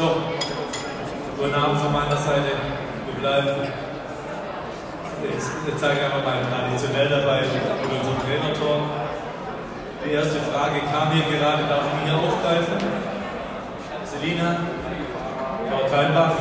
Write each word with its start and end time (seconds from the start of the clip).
So, 0.00 0.16
guten 1.36 1.54
Abend 1.54 1.78
von 1.78 1.92
meiner 1.92 2.16
Seite. 2.16 2.56
Wir 3.04 3.20
bleiben. 3.20 3.68
Ich 5.68 5.76
zeige 5.76 6.06
einfach 6.06 6.24
mal 6.24 6.40
traditionell 6.40 7.06
dabei 7.10 7.40
mit 7.42 8.00
unserem 8.00 8.16
Trainertor. 8.24 8.80
Die 10.02 10.12
erste 10.12 10.40
Frage 10.40 10.80
kam 10.90 11.12
hier 11.12 11.24
gerade, 11.36 11.64
darf 11.68 11.84
ich 11.84 12.08
hier 12.08 12.16
aufgreifen? 12.16 12.78
Selina, 14.06 14.56
Frau 15.68 15.86
Kleinbach. 15.86 16.32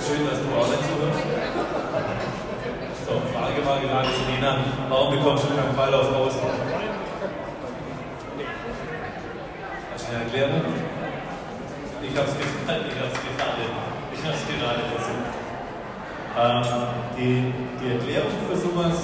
Schön, 0.00 0.24
dass 0.24 0.40
du 0.40 0.48
auch 0.56 0.68
nicht 0.72 0.84
zuhörst. 0.88 1.22
So, 3.04 3.12
Frage 3.36 3.66
war 3.66 3.78
gerade, 3.78 4.08
Selina, 4.08 4.56
warum 4.88 5.10
bekommst 5.18 5.44
du 5.44 5.48
keinen 5.48 5.76
Ball 5.76 5.92
auf 5.92 6.14
Außen? 6.14 6.40
Hast 9.92 10.08
du 10.08 10.14
eine 10.14 10.24
Erklärung? 10.24 10.89
Ich 12.02 12.16
habe 12.16 12.28
es 12.28 12.34
gerade, 12.64 12.80
ich 12.88 12.96
habe 12.96 13.12
es 13.12 13.20
gerade, 13.20 13.60
ich 14.12 14.22
habe 14.24 14.32
es 14.32 14.44
gerade 14.48 14.82
versucht. 14.88 15.40
Ähm, 16.32 16.64
die, 17.12 17.52
die 17.76 17.92
Erklärung 17.92 18.32
für 18.48 18.56
sowas 18.56 18.96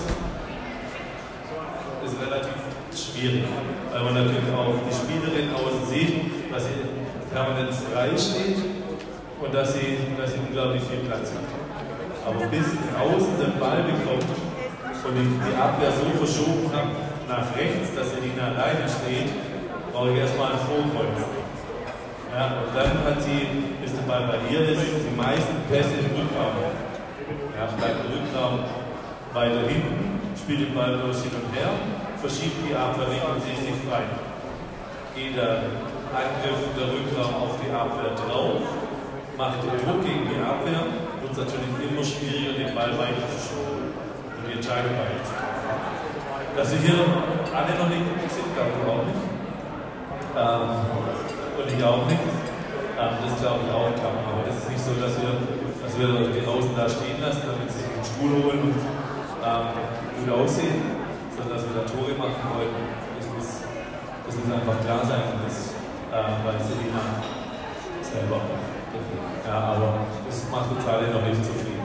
ist 2.01 2.17
relativ 2.23 2.57
schwierig, 2.97 3.45
weil 3.93 4.03
man 4.03 4.15
natürlich 4.15 4.49
auch 4.57 4.73
die 4.81 4.95
Spielerin 4.95 5.53
außen 5.53 5.85
sieht, 5.93 6.51
dass 6.51 6.65
sie 6.65 6.89
permanent 7.33 7.75
frei 7.75 8.17
steht 8.17 8.65
und 8.65 9.53
dass 9.53 9.75
sie, 9.75 9.99
dass 10.17 10.33
sie 10.33 10.41
unglaublich 10.41 10.83
viel 10.89 11.05
Platz 11.05 11.37
hat. 11.37 11.49
Aber 12.25 12.47
bis 12.47 12.65
außen 12.97 13.37
den 13.37 13.61
Ball 13.61 13.85
bekommt 13.85 14.25
und 15.05 15.15
die, 15.15 15.55
Abwehr 15.61 15.93
so 15.93 16.09
verschoben 16.17 16.73
hat 16.73 16.89
nach 17.29 17.55
rechts, 17.57 17.95
dass 17.95 18.15
sie 18.15 18.25
nicht 18.25 18.39
alleine 18.41 18.89
steht, 18.89 19.29
brauche 19.93 20.13
ich 20.13 20.19
erstmal 20.19 20.53
einen 20.53 20.65
Vorkreuz. 20.65 21.46
Ja, 22.37 22.53
und 22.61 22.69
dann 22.77 23.01
hat 23.01 23.17
sie, 23.25 23.49
der 23.81 24.05
Ball 24.05 24.29
bei 24.29 24.37
ihr 24.53 24.69
ist, 24.69 24.85
die 24.85 25.17
meisten 25.17 25.57
Pässe 25.73 26.05
im 26.05 26.13
Rückraum. 26.21 26.69
Ja, 27.57 27.65
bleibt 27.81 28.05
im 28.05 28.13
Rückraum 28.13 28.61
weiter 29.33 29.65
hinten, 29.65 30.21
spielt 30.37 30.69
den 30.69 30.75
Ball 30.77 31.01
bloß 31.01 31.25
hin 31.25 31.33
und 31.33 31.49
her, 31.57 31.73
verschiebt 32.21 32.61
die 32.61 32.77
Abwehr 32.77 33.09
weg 33.09 33.25
und 33.25 33.41
sie 33.41 33.57
ist 33.57 33.65
nicht 33.65 33.81
frei. 33.89 34.05
Geht 35.17 35.33
der 35.33 35.81
Angriff, 36.13 36.61
der 36.77 36.93
Rückraum 36.93 37.41
auf 37.41 37.57
die 37.57 37.73
Abwehr 37.73 38.13
drauf, 38.13 38.61
macht 39.41 39.65
den 39.65 39.81
Druck 39.81 40.05
gegen 40.05 40.29
die 40.29 40.37
Abwehr, 40.37 40.93
wird 41.25 41.33
es 41.33 41.41
natürlich 41.41 41.73
immer 41.89 42.05
schwieriger, 42.05 42.53
den 42.53 42.77
Ball 42.77 42.93
weiter 43.01 43.25
zu 43.33 43.49
spielen 43.49 43.97
und 43.97 44.45
die 44.45 44.61
Entscheidung 44.61 44.93
weiterzutreffen. 44.93 45.73
Dass 46.53 46.69
sie 46.69 46.85
hier 46.85 47.01
alle 47.01 47.73
noch 47.81 47.89
nicht 47.89 48.05
gut 48.05 48.29
sind, 48.29 48.53
glaube 48.53 48.77
ich 48.77 48.85
auch 48.85 49.09
nicht. 49.09 49.25
Ähm, 50.37 51.36
und 51.57 51.69
ich 51.73 51.83
auch 51.85 52.05
nicht. 52.07 52.21
Ähm, 52.97 53.15
das 53.25 53.35
glaube 53.41 53.61
ich 53.65 53.73
auch 53.73 53.93
klar. 53.97 54.13
Aber 54.29 54.45
das 54.45 54.57
ist 54.57 54.69
nicht 54.71 54.85
so, 54.85 54.93
dass 55.01 55.17
wir, 55.21 55.33
dass 55.81 55.93
wir 55.97 56.09
die 56.33 56.45
Außen 56.45 56.73
da 56.77 56.89
stehen 56.89 57.21
lassen, 57.21 57.45
damit 57.49 57.69
sie 57.73 57.85
sich 57.85 57.93
den 57.93 58.05
Stuhl 58.05 58.33
holen 58.45 58.61
und 58.73 58.77
ähm, 58.77 59.67
gut 60.21 60.31
aussehen, 60.33 60.81
sondern 61.37 61.57
dass 61.57 61.65
wir 61.65 61.75
da 61.77 61.85
Tore 61.89 62.13
machen 62.17 62.45
wollen. 62.53 62.73
Das 63.17 63.27
muss, 63.33 63.49
das 64.27 64.33
muss 64.37 64.49
einfach 64.53 64.79
klar 64.85 65.03
sein. 65.05 65.25
Und 65.33 65.41
das 65.45 65.77
äh, 66.13 66.29
weiß 66.45 66.61
Selina 66.69 67.25
selber. 68.01 68.41
Ja, 69.47 69.77
aber 69.77 70.09
das 70.27 70.49
macht 70.51 70.73
uns 70.73 70.85
alle 70.87 71.09
noch 71.13 71.23
nicht 71.23 71.45
zufrieden. 71.45 71.85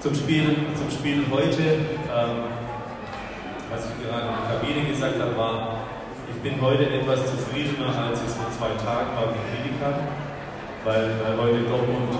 Zum 0.00 0.14
Spiel, 0.14 0.54
zum 0.76 0.90
Spiel 0.90 1.24
heute, 1.30 1.62
ähm, 2.06 2.34
was 3.70 3.80
ich 3.84 3.94
gerade 3.98 4.28
in 4.28 4.36
der 4.36 4.46
Kabine 4.46 4.88
gesagt 4.92 5.20
habe, 5.20 5.36
war, 5.36 5.88
ich 6.30 6.38
bin 6.42 6.60
heute 6.60 6.84
etwas 6.84 7.24
zufriedener, 7.24 7.88
als 7.88 8.20
ich 8.20 8.28
es 8.28 8.36
vor 8.36 8.50
zwei 8.52 8.72
Tagen 8.76 9.10
war 9.16 9.32
mit 9.32 9.42
Medica, 9.48 9.88
weil, 10.84 11.08
weil 11.24 11.36
heute 11.38 11.64
Dortmund 11.64 12.12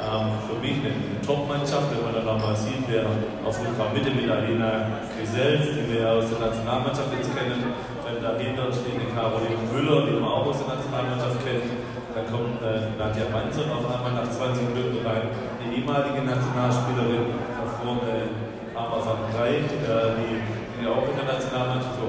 ähm, 0.00 0.40
für 0.48 0.56
mich 0.58 0.80
eine, 0.80 1.20
Top-Mannschaft, 1.28 1.92
wenn 1.92 2.00
man 2.08 2.16
dann 2.16 2.24
nochmal 2.24 2.56
sieht, 2.56 2.88
wer 2.88 3.04
auf 3.44 3.52
Rückraum 3.60 3.92
Mitte 3.92 4.08
mit 4.08 4.24
Alena 4.32 5.04
Grisels, 5.12 5.76
die 5.76 5.84
wir 5.92 6.08
aus 6.08 6.24
der 6.32 6.40
Nationalmannschaft 6.40 7.12
jetzt 7.12 7.28
kennen, 7.36 7.68
wenn 8.00 8.16
dahinter 8.24 8.72
steht 8.72 8.96
eine 8.96 9.12
Caroline 9.12 9.60
Müller, 9.68 10.08
die 10.08 10.16
man 10.16 10.32
auch 10.32 10.48
aus 10.48 10.64
der 10.64 10.72
Nationalmannschaft 10.72 11.44
kennt, 11.44 11.68
dann 12.16 12.24
kommt 12.32 12.64
äh, 12.64 12.96
Nadja 12.96 13.28
Manson 13.28 13.68
auf 13.68 13.84
einmal 13.84 14.16
nach 14.16 14.30
20 14.32 14.72
Minuten 14.72 15.04
rein, 15.04 15.28
die 15.60 15.84
ehemalige 15.84 16.24
Nationalspielerin, 16.24 17.28
davor 17.60 18.00
äh, 18.08 18.32
Arma 18.72 19.04
van 19.04 19.20
Kreich, 19.36 19.68
äh, 19.68 20.16
die, 20.16 20.40
die 20.80 20.86
auch 20.88 21.04
in 21.04 21.16
der 21.18 21.28
Nationalmannschaft 21.28 22.00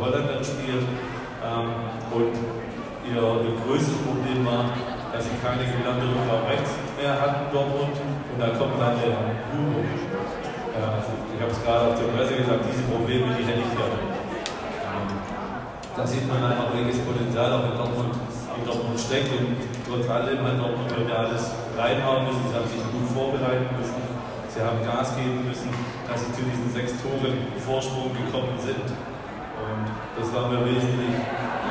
für 0.44 0.46
Holland 0.46 0.46
dann 0.46 0.46
spielt. 0.46 0.86
Ähm, 1.40 1.70
und 2.12 2.34
ihr, 3.08 3.22
ihr 3.22 3.56
größtes 3.66 3.98
Problem 4.04 4.46
war, 4.46 4.72
dass 5.14 5.26
sie 5.26 5.36
keine 5.42 5.64
gelernte 5.64 6.06
Rückraum 6.06 6.46
rechts 6.48 6.72
mehr 7.00 7.16
hatten 7.20 7.52
Dortmund 7.52 7.96
und 7.96 8.38
da 8.38 8.48
kommt 8.54 8.80
dann 8.80 9.00
der 9.00 9.16
Hugo. 9.52 9.82
Ja, 10.76 11.00
also 11.00 11.12
ich 11.34 11.40
habe 11.42 11.52
es 11.52 11.60
gerade 11.64 11.84
auf 11.92 11.96
der 11.98 12.08
Presse 12.14 12.36
gesagt, 12.38 12.62
diese 12.68 12.84
Probleme, 12.88 13.34
die 13.36 13.44
hätte 13.44 13.64
ich 13.64 13.74
gerne. 13.74 14.00
Ähm, 14.00 15.08
da 15.96 16.04
sieht 16.06 16.28
man 16.28 16.44
einfach, 16.44 16.70
welches 16.76 17.02
Potenzial 17.02 17.50
auch 17.56 17.66
in 17.72 17.76
Dortmund, 17.76 18.14
in 18.14 18.64
Dortmund 18.68 19.00
steckt 19.00 19.32
und 19.34 19.58
trotz 19.88 20.06
allem 20.08 20.40
hat 20.46 20.60
Dortmund 20.60 20.92
heute 20.94 21.14
alles 21.16 21.52
reinhauen 21.74 22.28
müssen, 22.28 22.44
sie 22.48 22.56
haben 22.56 22.70
sich 22.70 22.84
gut 22.94 23.08
vorbereiten 23.16 23.68
müssen, 23.80 24.04
sie 24.52 24.62
haben 24.62 24.80
Gas 24.86 25.16
geben 25.18 25.48
müssen, 25.48 25.72
dass 26.06 26.20
sie 26.22 26.32
zu 26.36 26.44
diesen 26.46 26.70
sechs 26.70 26.94
Toren 27.02 27.34
Vorsprung 27.64 28.14
gekommen 28.14 28.60
sind. 28.62 28.88
Und 29.60 29.86
das 30.16 30.28
war 30.34 30.48
mir 30.50 30.64
wesentlich 30.66 31.16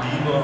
lieber 0.04 0.38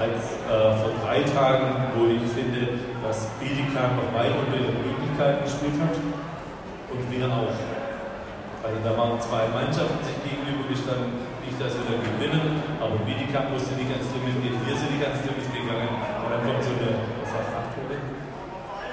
als 0.00 0.40
äh, 0.48 0.74
vor 0.80 0.92
drei 1.04 1.22
Tagen, 1.22 1.92
wo 1.94 2.08
ich 2.08 2.24
finde, 2.32 2.80
dass 3.04 3.28
Bietigheim 3.36 4.00
noch 4.00 4.10
weit 4.16 4.32
unter 4.32 4.56
ihren 4.56 4.80
Möglichkeiten 4.80 5.44
gespielt 5.44 5.76
hat 5.76 5.94
und 6.90 7.02
wir 7.10 7.26
auch. 7.28 7.54
Also 8.60 8.76
da 8.84 8.92
waren 8.92 9.16
zwei 9.20 9.48
Mannschaften 9.56 10.04
sich 10.04 10.20
gegenübergestanden, 10.20 11.16
nicht, 11.40 11.56
dass 11.56 11.72
wir 11.80 11.84
dann 11.88 12.04
gewinnen, 12.04 12.60
aber 12.76 13.00
Bietigheim 13.08 13.56
musste 13.56 13.72
nicht 13.72 13.88
ans 13.88 14.08
Limit 14.12 14.36
gehen, 14.44 14.56
wir 14.60 14.76
sind 14.76 14.92
nicht 14.92 15.04
ans 15.04 15.24
Limit 15.24 15.48
gegangen 15.48 15.96
und 15.96 16.28
dann 16.28 16.44
kommt 16.44 16.60
so 16.60 16.76
eine, 16.76 16.92
was 17.24 17.32
war 17.32 17.44
acht 17.56 17.72
Tore? 17.72 17.96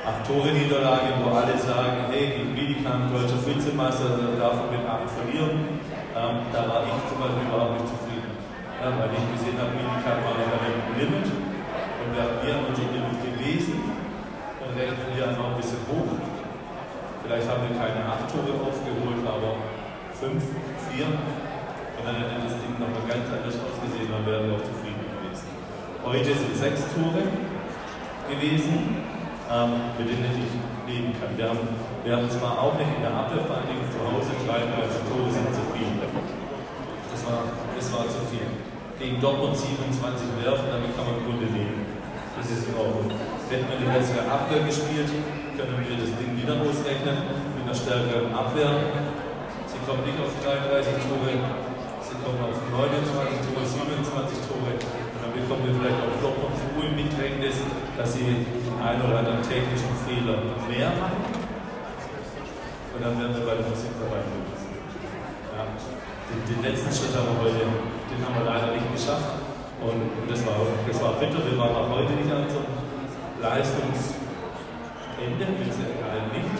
Acht 0.07 0.23
Tore 0.23 0.49
Niederlage, 0.55 1.19
wo 1.19 1.35
alle 1.35 1.59
sagen, 1.59 2.07
hey, 2.07 2.39
gegen 2.39 2.55
Bietigheim, 2.55 3.11
deutscher 3.11 3.43
Vizemeister, 3.43 4.39
darf 4.39 4.55
man 4.55 4.71
mit 4.71 4.87
acht 4.87 5.11
verlieren. 5.11 5.76
Ähm, 6.17 6.49
da 6.49 6.65
war 6.65 6.81
ich 6.81 6.97
zum 7.05 7.21
Beispiel 7.21 7.45
überhaupt 7.45 7.77
nicht 7.77 7.93
zufrieden. 7.93 8.33
Ja, 8.81 8.89
weil 8.89 9.13
ich 9.13 9.25
gesehen 9.37 9.53
habe, 9.61 9.69
Bietigheim 9.77 10.17
war 10.25 10.33
noch 10.33 10.65
ein 10.65 10.97
Limit 10.97 11.29
und 11.29 12.09
wir 12.09 12.21
haben 12.25 12.41
hier 12.41 12.57
unser 12.57 12.89
Limit 12.89 13.21
gewesen 13.21 13.77
und 14.57 14.69
rechnen 14.73 15.13
wir 15.13 15.29
einfach 15.29 15.53
ein 15.53 15.57
bisschen 15.61 15.85
hoch. 15.85 16.09
Vielleicht 17.21 17.45
haben 17.45 17.69
wir 17.69 17.73
keine 17.77 18.01
acht 18.09 18.25
Tore 18.33 18.49
aufgeholt, 18.49 19.21
aber 19.29 19.61
fünf, 20.17 20.41
vier. 20.89 21.05
Und 21.05 22.01
dann 22.01 22.17
hätte 22.17 22.49
das 22.49 22.57
Ding 22.65 22.73
nochmal 22.81 23.05
ganz 23.05 23.29
anders 23.29 23.57
ausgesehen, 23.61 24.09
dann 24.09 24.25
wären 24.25 24.49
wir 24.49 24.57
auch 24.57 24.65
zufrieden 24.65 25.05
gewesen. 25.05 25.53
Heute 26.01 26.33
sind 26.33 26.53
sechs 26.57 26.81
Tore 26.97 27.29
gewesen, 28.25 29.05
ähm, 29.53 29.71
mit 30.01 30.09
denen 30.09 30.33
ich 30.33 30.53
leben 30.87 31.13
kann. 31.19 31.35
Wir 31.37 31.49
haben, 31.51 31.61
wir 32.03 32.13
haben 32.15 32.29
zwar 32.31 32.57
auch 32.57 32.73
nicht 32.79 32.89
in 32.89 33.03
der 33.03 33.13
Abwehrvereinigung 33.13 33.85
zu 33.91 33.99
Hause 34.01 34.31
33 34.47 35.03
Tore 35.11 35.29
sind 35.29 35.51
zu 35.53 35.61
viel. 35.75 36.06
Das 37.87 38.03
war, 38.03 38.11
zu 38.11 38.19
viel. 38.27 38.43
Gegen 38.99 39.15
Dortmund 39.23 39.55
27 39.55 39.95
werfen, 40.43 40.67
damit 40.67 40.91
kann 40.91 41.07
man 41.07 41.23
im 41.23 41.23
Grunde 41.23 41.47
leben. 41.55 41.87
Das 42.35 42.43
ist 42.51 42.67
in 42.67 42.75
Ordnung. 42.75 43.07
Hätten 43.47 43.63
wir 43.63 43.79
die 43.79 43.87
bessere 43.87 44.27
Abwehr 44.27 44.59
gespielt, 44.67 45.07
können 45.55 45.79
wir 45.79 45.95
das 45.95 46.11
Ding 46.19 46.35
wieder 46.35 46.59
ausrechnen 46.59 47.15
mit 47.55 47.63
einer 47.63 47.71
stärkeren 47.71 48.35
Abwehr. 48.35 48.91
Sie 49.71 49.79
kommen 49.87 50.03
nicht 50.03 50.19
auf 50.19 50.35
33 50.43 50.99
Tore, 50.99 51.31
sie 51.31 52.17
kommen 52.19 52.43
auf 52.43 52.59
29 52.59 53.55
Tore, 53.55 53.63
27 53.63 54.35
Tore. 54.51 54.71
Und 54.75 55.19
dann 55.23 55.31
bekommen 55.31 55.63
wir 55.63 55.71
vielleicht 55.79 56.03
auch 56.03 56.11
Dortmund 56.19 56.59
so 56.59 56.67
im 56.83 56.91
Bedrängnis, 56.91 57.55
dass 57.95 58.19
sie 58.19 58.51
einen 58.83 58.99
oder 58.99 59.23
anderen 59.23 59.39
technischen 59.47 59.95
Fehler 60.03 60.43
mehr 60.67 60.91
machen. 60.91 61.23
Und 61.23 62.99
dann 62.99 63.15
werden 63.15 63.31
wir 63.31 63.47
bei 63.47 63.55
der 63.55 63.63
Musik 63.63 63.95
dabei. 63.95 64.27
Den, 66.27 66.39
den, 66.43 66.59
letzten 66.63 66.91
Schritt 66.91 67.15
haben 67.15 67.31
wir 67.31 67.47
heute, 67.47 67.63
den 67.63 68.19
haben 68.19 68.35
wir 68.35 68.45
leider 68.45 68.75
nicht 68.75 68.91
geschafft. 68.91 69.39
Und 69.79 70.11
das 70.27 70.45
war, 70.45 70.59
das 70.87 70.97
war 71.01 71.13
bitter, 71.21 71.39
wir 71.39 71.57
waren 71.57 71.75
auch 71.75 71.89
heute 71.89 72.13
nicht 72.13 72.31
an 72.31 72.43
so 72.49 72.59
einem 72.59 72.75
Leistungs- 73.39 74.17
Ende, 75.17 75.49
mit 75.49 75.73
Sicherheit 75.73 76.29
nicht. 76.29 76.53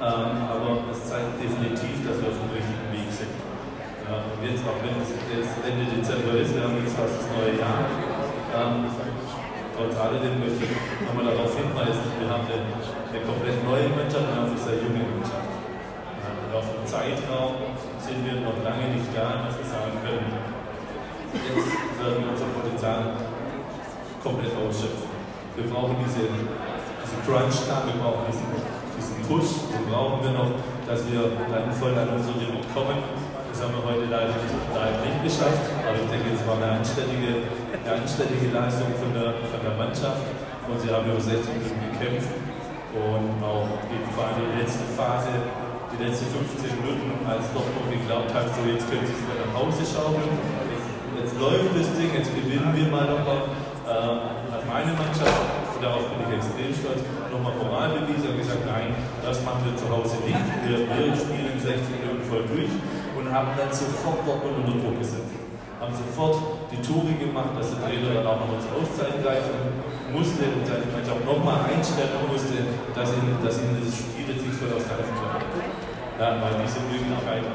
Ähm, 0.00 0.32
aber 0.48 0.88
es 0.88 1.04
zeigt 1.04 1.36
definitiv, 1.36 2.00
dass 2.00 2.16
wir 2.16 2.32
auf 2.32 2.40
dem 2.40 2.52
richtigen 2.56 2.88
Weg 2.96 3.10
sind. 3.12 3.34
Ja, 4.08 4.24
und 4.24 4.40
jetzt, 4.40 4.64
auch 4.64 4.80
wenn 4.80 4.96
es 5.04 5.12
jetzt 5.28 5.52
Ende 5.60 5.84
Dezember 5.84 6.32
ist, 6.40 6.56
wir 6.56 6.64
haben 6.64 6.80
jetzt 6.80 6.96
fast 6.96 7.20
das 7.20 7.28
neue 7.28 7.60
Jahr, 7.60 7.84
ähm, 8.56 8.88
trotz 9.76 9.92
alledem 10.00 10.40
möchte 10.40 10.64
ich 10.64 10.72
nochmal 11.04 11.28
darauf 11.28 11.52
hinweisen, 11.52 12.08
wir 12.16 12.28
haben 12.30 12.48
eine, 12.48 12.72
eine 12.72 13.20
komplett 13.20 13.58
neue 13.68 13.92
Mannschaft, 13.92 14.24
wir 14.24 14.36
haben 14.38 14.48
eine 14.48 14.56
sehr 14.56 14.80
junge 14.80 15.04
Mannschaft. 15.12 15.47
Und 16.48 16.56
auf 16.56 16.64
dem 16.64 16.80
Zeitraum 16.88 17.76
sind 18.00 18.24
wir 18.24 18.40
noch 18.40 18.56
lange 18.64 18.96
nicht 18.96 19.12
da, 19.12 19.44
dass 19.44 19.60
wir 19.60 19.68
sagen 19.68 20.00
können, 20.00 20.32
jetzt 21.28 21.76
werden 22.00 22.24
wir 22.24 22.32
unser 22.32 22.48
Potenzial 22.56 23.20
komplett 24.24 24.56
ausschöpfen. 24.56 25.12
Wir 25.60 25.68
brauchen 25.68 26.00
diese, 26.00 26.24
diese 26.24 27.16
Crunch-Time, 27.28 27.92
wir 27.92 28.00
brauchen 28.00 28.24
diesen, 28.32 28.48
diesen 28.96 29.20
Push, 29.28 29.68
den 29.76 29.92
brauchen 29.92 30.24
wir 30.24 30.32
noch, 30.32 30.56
dass 30.88 31.04
wir 31.12 31.36
dann 31.52 31.68
voll 31.76 31.92
an 31.92 32.16
unsere 32.16 32.40
Limit 32.40 32.64
kommen. 32.72 32.96
Das 33.52 33.60
haben 33.60 33.76
wir 33.76 33.84
heute 33.84 34.08
leider 34.08 34.32
nicht, 34.32 34.56
leider 34.72 35.04
nicht 35.04 35.20
geschafft, 35.20 35.68
aber 35.84 36.00
ich 36.00 36.08
denke, 36.08 36.32
es 36.32 36.40
war 36.48 36.56
eine 36.56 36.80
anständige, 36.80 37.44
eine 37.76 37.92
anständige 37.92 38.48
Leistung 38.56 38.88
von 38.96 39.12
der, 39.12 39.36
von 39.52 39.60
der 39.60 39.76
Mannschaft 39.76 40.24
und 40.64 40.80
sie 40.80 40.88
haben 40.88 41.12
über 41.12 41.20
60 41.20 41.44
Minuten 41.44 41.92
gekämpft 41.92 42.32
und 42.96 43.36
auch 43.44 43.68
eben 43.92 44.08
vor 44.16 44.32
allem 44.32 44.48
die 44.48 44.64
letzte 44.64 44.88
Phase, 44.96 45.28
die 45.92 45.98
letzten 46.04 46.28
15 46.28 46.84
Minuten, 46.84 47.08
als 47.24 47.48
Dortmund 47.56 47.88
geglaubt 47.88 48.32
hat, 48.34 48.46
so 48.52 48.60
jetzt 48.68 48.84
können 48.88 49.06
sie 49.08 49.16
es 49.16 49.22
wieder 49.24 49.40
nach 49.48 49.56
Hause 49.56 49.82
schaukeln, 49.84 50.32
jetzt, 51.16 51.34
läuft 51.40 51.72
das 51.72 51.88
Ding, 51.96 52.10
jetzt 52.12 52.32
gewinnen 52.34 52.72
wir 52.76 52.88
mal 52.92 53.08
nochmal 53.08 53.48
äh, 53.88 54.52
hat 54.52 54.64
meine 54.68 54.92
Mannschaft, 54.92 55.58
und 55.78 55.80
darauf 55.80 56.04
bin 56.12 56.26
ich 56.28 56.42
extrem 56.42 56.72
stolz, 56.74 57.00
nochmal 57.30 57.54
Moral 57.56 57.88
bewiesen 58.02 58.34
und 58.34 58.38
gesagt, 58.42 58.66
nein, 58.66 58.92
das 59.22 59.40
machen 59.46 59.62
wir 59.64 59.78
zu 59.78 59.86
Hause 59.88 60.18
nicht. 60.26 60.42
Wir, 60.66 60.84
wir 60.84 61.14
spielen 61.14 61.54
60 61.54 62.02
Minuten 62.02 62.24
voll 62.26 62.44
durch 62.50 62.74
und 63.14 63.30
haben 63.30 63.54
dann 63.54 63.70
sofort 63.70 64.26
Dortmund 64.26 64.66
unter 64.66 64.74
Druck 64.74 64.98
gesetzt. 64.98 65.38
Haben 65.78 65.94
sofort 65.94 66.66
die 66.74 66.82
Tore 66.82 67.14
gemacht, 67.14 67.54
dass 67.54 67.70
der 67.70 67.86
Trainer 67.86 68.10
dann 68.10 68.26
auch 68.26 68.42
noch 68.42 68.58
ins 68.58 68.66
Auszeit 68.74 69.22
greifen 69.22 69.78
musste 70.10 70.50
und 70.50 70.66
seine 70.66 70.90
Mannschaft 70.90 71.22
nochmal 71.22 71.62
einstellen 71.70 72.26
musste, 72.26 72.58
dass 72.92 73.14
ihnen, 73.14 73.38
dass 73.38 73.62
ihnen 73.62 73.78
das 73.78 73.94
Spiel 73.94 74.26
jetzt 74.26 74.42
nicht 74.42 74.58
voll 74.58 74.74
aus 74.74 74.82
der 74.82 74.98
Hand 74.98 75.67
Ja, 76.18 76.34
weil 76.42 76.50
diese 76.66 76.82
Möglichkeit 76.82 77.46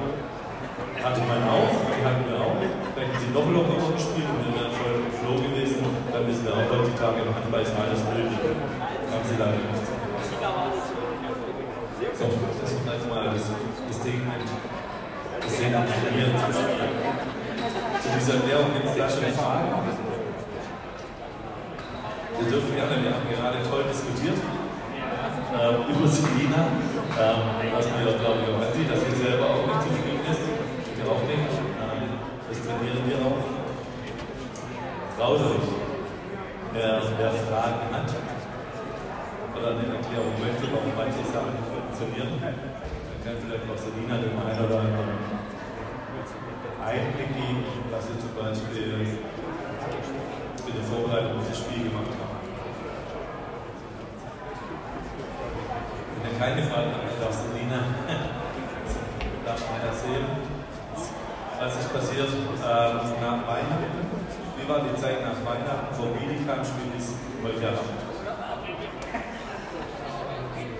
hatte 1.03 1.21
man 1.27 1.43
auch, 1.51 1.75
die 1.83 1.99
hatten 1.99 2.23
wir 2.31 2.39
auch. 2.39 2.55
Wenn 2.95 3.11
sie 3.19 3.27
noch 3.35 3.43
lockerer 3.51 3.91
gespielt 3.91 4.23
und 4.23 4.39
wir 4.39 4.55
wären 4.55 4.71
voll 4.71 5.03
Flow 5.19 5.35
gewesen, 5.35 5.83
dann 5.83 6.23
wissen 6.23 6.47
wir 6.47 6.55
auch 6.55 6.71
heutzutage 6.71 7.27
im 7.27 7.35
Handball 7.35 7.59
ist 7.59 7.75
alles 7.75 7.99
nötig. 8.07 8.39
Haben 8.39 9.25
sie 9.27 9.35
leider 9.35 9.59
nicht. 9.67 9.83
So, 12.15 12.25
das 12.31 12.71
ist 12.71 12.87
jetzt 12.87 13.09
mal 13.11 13.35
das, 13.35 13.51
das 13.51 13.97
Statement. 13.99 14.47
Das 14.47 15.51
Statement 15.51 15.91
von 15.91 16.11
mir 16.15 16.31
zu 17.99 18.07
dieser 18.15 18.39
Lehrung 18.47 18.71
gibt 18.79 18.87
es 18.87 18.95
da 18.95 19.09
schon 19.11 19.27
Fragen. 19.35 19.67
Wir 22.39 22.47
dürfen 22.47 22.75
gerne, 22.75 22.95
wir 23.03 23.11
haben 23.11 23.27
gerade 23.27 23.59
toll 23.67 23.83
diskutiert 23.91 24.39
äh, 25.53 25.91
über 25.91 26.07
Selina, 26.07 26.63
ähm, 27.19 27.73
was 27.73 27.85
man 27.89 27.99
ja, 28.05 28.13
glaube 28.17 28.39
ich, 28.41 28.47
auch 28.49 28.61
ansieht, 28.65 28.89
dass 28.89 29.01
sie 29.05 29.15
selber 29.23 29.45
auch 29.45 29.65
nicht 29.67 29.81
zufrieden 29.83 30.25
ist 30.29 30.63
wir 31.03 31.11
auch 31.11 31.23
nicht. 31.27 31.51
Ähm, 31.83 32.09
das 32.47 32.57
trainieren 32.63 33.03
wir 33.07 33.19
auch. 33.27 33.43
Euch. 35.23 35.67
Wer, 36.73 37.01
wer 37.17 37.31
Fragen 37.31 37.85
hat 37.93 38.09
oder 39.55 39.69
eine 39.71 39.85
Erklärung 39.95 40.35
möchte, 40.41 40.67
warum 40.73 40.91
manche 40.97 41.23
Sachen 41.31 41.53
nicht 41.53 41.69
funktionieren, 41.69 42.41
dann 42.41 42.57
kann 43.23 43.39
vielleicht 43.39 43.67
auch 43.71 43.77
Selina 43.77 44.17
dem 44.19 44.35
einen 44.35 44.65
oder 44.65 44.79
anderen 44.83 45.15
Einblick 46.83 47.31
geben, 47.37 47.63
was 47.91 48.03
sie 48.09 48.17
zum 48.19 48.33
Beispiel 48.35 49.21
in 50.65 50.73
der 50.75 50.83
Vorbereitung 50.91 51.39
das 51.47 51.59
Spiel 51.59 51.87
gemacht 51.87 52.11
haben. 52.19 52.41
Wenn 56.11 56.23
ihr 56.25 56.35
keine 56.35 56.61
Fragen 56.67 56.91
habt, 56.99 57.21
darf 57.21 57.31
Selina 57.31 57.79
darfst 59.45 59.65
du 59.69 59.87
erzählen 59.87 60.53
was 61.63 61.79
ist 61.79 61.93
passiert 61.93 62.27
ähm, 62.27 62.99
nach 63.23 63.39
Weihnachten? 63.47 64.03
Wie 64.59 64.67
war 64.67 64.83
die 64.83 64.99
Zeit 64.99 65.23
nach 65.23 65.39
Weihnachten 65.47 65.95
vom 65.95 66.11
Medikamp-Spiel 66.11 66.91
bis 66.91 67.15
heute 67.39 67.71
Abend? 67.71 68.03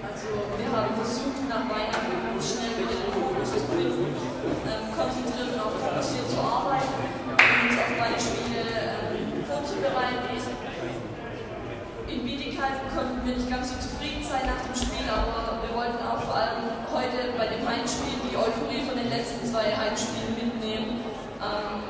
Also 0.03 0.27
wir 0.59 0.69
haben 0.75 0.91
versucht 1.00 1.39
nach 1.47 1.63
Weihnachten 1.71 2.35
schnell 2.44 2.75
wieder 2.83 3.00
den 3.00 3.15
Fokus 3.15 3.47
zu 3.56 3.63
finden, 3.71 4.12
ähm, 4.12 4.83
konzentriert 4.91 5.56
und 5.56 5.59
auch 5.63 5.71
fokussiert 5.71 6.27
zu 6.27 6.39
arbeiten 6.44 6.91
und 7.31 7.39
uns 7.39 7.79
auf 7.79 7.91
beide 7.95 8.19
Spiele 8.19 8.68
ähm, 8.68 9.39
vorzubereiten. 9.47 10.24
In 12.13 12.21
Bietigheim 12.27 12.77
konnten 12.94 13.25
wir 13.25 13.33
nicht 13.33 13.50
ganz 13.50 13.74
so 13.74 13.75
zufrieden 13.81 14.21
sein 14.21 14.45
nach 14.45 14.62
dem 14.62 14.75
Spiel, 14.77 15.07
aber 15.09 15.65
wir 15.65 15.74
wollten 15.74 15.97
auch 16.06 16.21
vor 16.21 16.36
allem 16.38 16.62
heute 16.94 17.33
bei 17.33 17.50
dem 17.50 17.65
Heimspiel 17.65 18.21
die 18.29 18.38
Euphorie 18.38 18.86
von 18.86 18.94
den 18.94 19.09
letzten 19.09 19.41
zwei 19.50 19.74
Heimspielen 19.74 20.38
mitnehmen. 20.38 21.01
Ähm, 21.41 21.81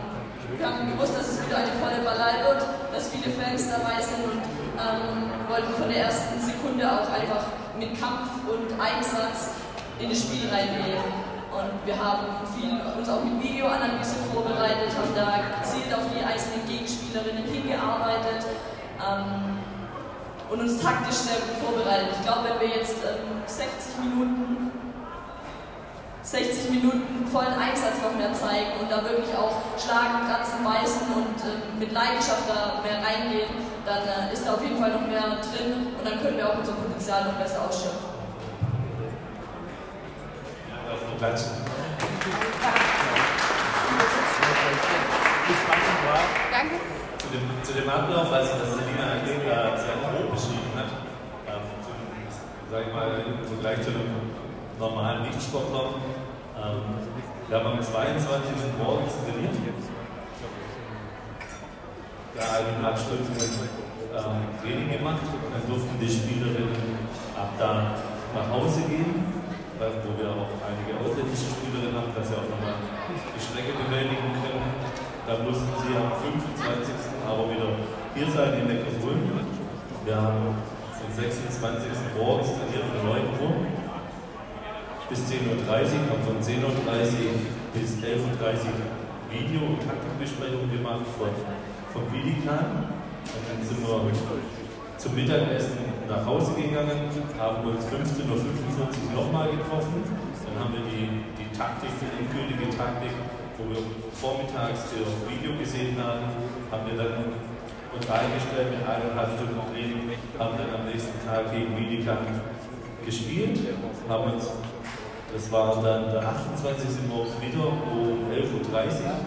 wir 0.55 0.63
haben 0.63 0.87
gewusst, 0.87 1.11
dass 1.11 1.27
es 1.27 1.43
wieder 1.43 1.59
eine 1.59 1.75
volle 1.75 1.99
Ballei 2.07 2.39
wird, 2.39 2.63
dass 2.95 3.11
viele 3.23 3.35
Fans 3.35 3.69
dabei 3.69 4.01
sind 4.01 4.23
und 4.25 4.43
ähm, 4.75 5.31
wollten 5.47 5.73
von 5.79 5.87
der 5.87 6.05
ersten 6.05 6.39
Sekunde 6.39 6.83
auch 6.83 7.07
einfach 7.07 7.47
mit 7.79 7.99
Kampf 7.99 8.43
und 8.47 8.67
Einsatz 8.79 9.55
in 9.99 10.09
das 10.09 10.19
Spiel 10.19 10.49
reingehen. 10.51 10.99
Und 11.53 11.85
wir 11.85 11.95
haben 11.95 12.43
viel, 12.57 12.73
uns 12.97 13.07
auch 13.07 13.23
mit 13.23 13.41
Videoanalyse 13.41 14.15
vorbereitet, 14.33 14.89
haben 14.97 15.13
da 15.15 15.39
gezielt 15.61 15.93
auf 15.93 16.03
die 16.11 16.23
einzelnen 16.23 16.67
Gegenspielerinnen 16.67 17.45
hingearbeitet 17.45 18.43
ähm, 18.99 19.61
und 20.49 20.59
uns 20.59 20.81
taktisch 20.81 21.15
sehr 21.15 21.37
gut 21.37 21.63
vorbereitet. 21.63 22.09
Ich 22.19 22.25
glaube, 22.25 22.49
wenn 22.49 22.59
wir 22.59 22.75
jetzt 22.75 22.97
ähm, 23.05 23.39
60 23.45 24.03
Minuten 24.03 24.71
60 26.23 26.69
Minuten 26.71 27.27
vollen 27.27 27.51
Einsatz 27.59 27.99
noch 28.01 28.15
mehr 28.15 28.31
zeigen 28.33 28.79
und 28.79 28.89
da 28.89 29.03
wirklich 29.03 29.35
auch 29.35 29.59
schlagen, 29.75 30.23
kratzen, 30.23 30.63
beißen 30.63 31.11
und 31.11 31.35
äh, 31.43 31.59
mit 31.77 31.91
Leidenschaft 31.91 32.47
da 32.47 32.79
mehr 32.79 33.03
reingehen, 33.03 33.51
dann 33.85 34.07
äh, 34.07 34.31
ist 34.31 34.47
da 34.47 34.53
auf 34.53 34.63
jeden 34.63 34.79
Fall 34.79 34.91
noch 34.91 35.05
mehr 35.05 35.43
drin 35.43 35.91
und 35.99 36.03
dann 36.03 36.21
können 36.23 36.37
wir 36.37 36.47
auch 36.47 36.57
unser 36.57 36.71
Potenzial 36.73 37.25
noch 37.25 37.33
besser 37.33 37.67
ausschöpfen. 37.67 38.07
Danke. 46.51 46.75
Zu 47.19 47.27
dem, 47.27 47.63
zu 47.63 47.73
dem 47.73 47.89
Ablauf, 47.89 48.31
als 48.31 48.49
das 48.49 48.71
Selina 48.79 49.19
äh, 49.19 49.75
sehr 49.75 49.95
grob 49.99 50.31
beschrieben 50.31 50.71
hat, 50.75 50.87
ähm, 51.47 51.63
zu, 51.83 51.91
sag 52.71 52.87
ich 52.87 52.93
mal, 52.93 53.23
im 53.27 53.45
Vergleich 53.45 53.81
zu 53.83 53.89
einem 53.89 54.32
normalen 54.79 55.23
Nichtsportler. 55.23 56.01
Ähm, 56.57 56.81
wir 57.47 57.57
haben 57.57 57.77
am 57.77 57.81
22. 57.81 58.79
morgens 58.81 59.13
trainiert. 59.21 59.53
Da 62.33 62.41
eineinhalb 62.57 62.97
Stunden 62.97 63.29
ähm, 63.29 64.39
Training 64.61 64.89
gemacht. 64.89 65.21
Dann 65.21 65.63
durften 65.69 65.95
die 66.01 66.09
Spielerinnen 66.09 66.97
ab 67.37 67.53
da 67.59 67.93
nach 68.33 68.49
Hause 68.49 68.81
gehen, 68.89 69.21
wo 69.77 70.09
wir 70.17 70.29
auch 70.33 70.49
einige 70.65 70.97
ausländische 70.97 71.53
Spielerinnen 71.53 71.93
haben, 71.93 72.09
dass 72.17 72.25
sie 72.29 72.33
auch 72.33 72.49
nochmal 72.49 72.81
die 73.13 73.41
Strecke 73.41 73.77
bewältigen 73.77 74.33
können. 74.41 74.65
Dann 75.29 75.45
mussten 75.45 75.69
sie 75.85 75.93
am 75.93 76.17
25. 76.17 77.13
aber 77.21 77.45
wieder 77.53 77.69
hier 78.17 78.29
sein 78.33 78.57
in 78.59 78.65
Neckarsulm. 78.65 79.21
Wir 80.05 80.15
haben 80.17 80.57
am 80.57 81.11
26. 81.13 82.17
morgens 82.17 82.49
trainiert 82.57 82.89
um 82.89 83.13
9 83.13 83.21
Uhr 83.37 83.82
bis 85.09 85.19
10.30 85.27 85.43
Uhr, 85.43 86.07
haben 86.11 86.23
von 86.23 86.37
10.30 86.39 86.63
Uhr 86.63 86.73
bis 87.73 87.99
11.30 87.99 88.71
Uhr 88.71 89.03
Video- 89.33 89.65
und 89.65 89.81
Taktikbesprechungen 89.81 90.69
gemacht 90.69 91.09
von, 91.17 91.33
von 91.91 92.03
Bilikan. 92.13 92.93
Und 93.23 93.43
dann 93.49 93.59
sind 93.65 93.81
wir 93.81 94.13
zum 94.97 95.15
Mittagessen 95.15 95.83
nach 96.07 96.25
Hause 96.25 96.53
gegangen, 96.53 97.09
haben 97.39 97.67
uns 97.67 97.83
15.45 97.89 98.29
Uhr 98.29 98.39
nochmal 99.15 99.49
getroffen. 99.51 100.03
Dann 100.05 100.55
haben 100.59 100.73
wir 100.77 100.85
die, 100.85 101.09
die 101.35 101.49
Taktik, 101.51 101.89
die 101.99 102.11
endgültige 102.23 102.69
Taktik, 102.77 103.11
wo 103.57 103.67
wir 103.73 103.81
vormittags 104.13 104.93
auf 104.95 105.11
Video 105.27 105.57
gesehen 105.57 105.97
haben, 105.97 106.29
haben 106.71 106.85
wir 106.87 106.95
dann 106.95 107.35
uns 107.93 108.05
eingestellt 108.09 108.69
mit 108.71 108.81
eineinhalb 108.85 109.35
Stunden 109.35 109.59
Training, 109.73 110.13
haben 110.39 110.55
dann 110.57 110.71
am 110.79 110.85
nächsten 110.85 111.13
Tag 111.25 111.51
gegen 111.51 111.75
Bilikan 111.75 112.39
gespielt, 113.05 113.59
haben 114.09 114.33
uns 114.33 114.51
das 115.33 115.51
war 115.51 115.81
dann 115.81 116.13
der 116.13 116.21
28. 116.21 117.09
morgens 117.09 117.33
wieder 117.41 117.65
um 117.65 118.29
11.30 118.29 118.53
Uhr 118.53 119.17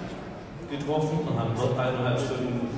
getroffen 0.71 1.19
und 1.27 1.35
haben 1.35 1.51
dort 1.59 1.75
eineinhalb 1.79 2.19
Stunden 2.19 2.71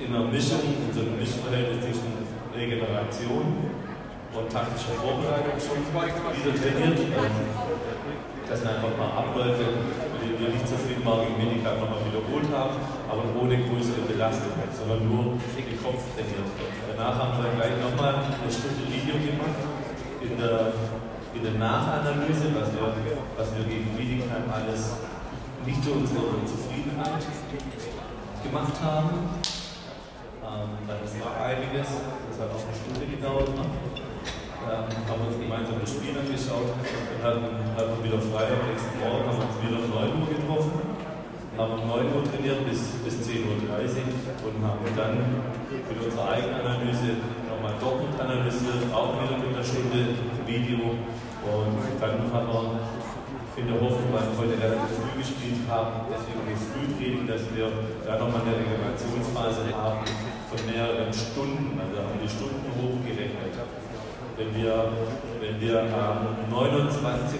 in 0.00 0.08
einer 0.08 0.24
Mischung, 0.24 0.64
in 0.64 0.88
so 0.88 1.04
einem 1.04 1.20
Mischverhältnis 1.20 1.84
zwischen 1.84 2.16
Regeneration 2.56 3.76
und 4.32 4.46
taktischer 4.48 4.96
Vorbereitung 4.96 5.60
schon 5.60 5.84
wieder 5.84 6.54
trainiert. 6.56 6.98
Das 8.48 8.58
sind 8.58 8.68
einfach 8.72 8.96
mal 8.96 9.12
Abläufe, 9.20 9.84
mit 10.16 10.18
denen 10.24 10.40
wir 10.40 10.48
nicht 10.56 10.64
viel 10.64 10.98
mal 11.04 11.22
gegen 11.22 11.36
Medica 11.36 11.76
nochmal 11.76 12.00
wiederholt 12.08 12.48
haben, 12.50 12.74
aber 13.04 13.22
ohne 13.36 13.60
größere 13.68 14.02
Belastung, 14.08 14.56
sondern 14.72 15.04
nur 15.04 15.36
den 15.36 15.76
Kopf 15.84 16.02
trainiert. 16.16 16.48
Danach 16.88 17.14
haben 17.20 17.36
wir 17.36 17.52
gleich 17.52 17.76
nochmal 17.84 18.24
eine 18.24 18.48
Stunde 18.50 18.88
Video 18.88 19.20
gemacht 19.20 19.60
in 20.24 20.34
der 20.40 20.72
in 21.34 21.42
der 21.42 21.54
Nachanalyse, 21.54 22.50
was 22.58 22.74
wir, 22.74 22.90
was 23.36 23.48
wir 23.54 23.64
gegen 23.64 23.94
Wiedingheim 23.96 24.50
alles 24.50 24.98
nicht 25.64 25.84
zu 25.84 25.92
unserer 25.92 26.34
Zufriedenheit 26.42 27.22
gemacht 28.42 28.76
haben. 28.82 29.38
Ähm, 30.42 30.70
das 30.88 31.12
war 31.22 31.46
einiges, 31.46 31.86
das 31.86 32.36
hat 32.40 32.50
auch 32.50 32.64
eine 32.66 32.74
Stunde 32.74 33.06
gedauert. 33.06 33.54
Ähm, 34.60 34.90
haben 35.08 35.22
uns 35.24 35.38
gemeinsam 35.40 35.80
das 35.80 35.90
Spiel 35.94 36.12
angeschaut 36.18 36.74
und 36.76 37.20
hatten, 37.24 37.48
hatten 37.78 37.96
wieder 38.04 38.20
frei 38.20 38.44
am 38.50 38.62
nächsten 38.68 38.92
Morgen, 39.00 39.24
haben 39.24 39.40
uns 39.40 39.56
wieder 39.62 39.78
um 39.80 39.88
9 39.88 40.20
Uhr 40.20 40.28
getroffen, 40.28 40.76
haben 41.56 41.72
um 41.80 41.84
9 41.88 42.12
Uhr 42.12 42.22
trainiert 42.28 42.60
bis, 42.68 43.00
bis 43.00 43.24
10.30 43.24 43.46
Uhr 43.46 43.56
und 43.56 44.60
haben 44.60 44.84
dann 44.98 45.14
mit 45.70 45.96
unserer 45.96 46.28
Eigenanalyse 46.36 47.24
nochmal 47.48 47.72
doppelt 47.80 48.18
analysiert, 48.20 48.84
auch 48.92 49.16
wieder 49.16 49.38
mit 49.38 49.48
einer 49.54 49.64
Stunde 49.64 50.12
Video 50.44 50.98
und 51.46 51.76
dann 52.00 52.32
haben 52.32 52.48
wir 52.48 53.60
in 53.60 53.66
der 53.68 53.76
Hoffnung, 53.76 54.08
weil 54.08 54.24
wir 54.24 54.36
heute 54.40 54.56
relativ 54.56 54.96
früh 54.96 55.20
gespielt 55.20 55.68
haben, 55.68 56.08
deswegen 56.08 56.48
das 56.48 56.64
Frühtraining, 56.72 57.28
dass 57.28 57.44
wir 57.52 57.68
da 58.08 58.16
nochmal 58.16 58.40
eine 58.40 58.56
Regenerationsphase 58.56 59.68
haben 59.76 60.00
von 60.48 60.60
mehreren 60.64 61.12
Stunden, 61.12 61.76
also 61.76 62.00
haben 62.00 62.16
die 62.16 62.30
Stunden 62.30 62.64
hochgerechnet. 62.72 63.52
Wenn 64.40 64.50
wir, 64.56 64.96
wenn 65.44 65.60
wir 65.60 65.76
am 65.92 66.48
29. 66.48 67.36